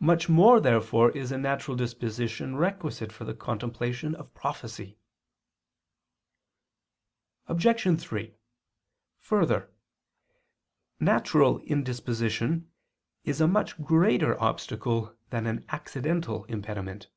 [0.00, 4.98] Much more therefore is a natural disposition requisite for the contemplation of prophecy.
[7.46, 7.98] Obj.
[7.98, 8.34] 3:
[9.20, 9.72] Further,
[11.00, 12.70] natural indisposition
[13.24, 17.08] is a much greater obstacle than an accidental impediment.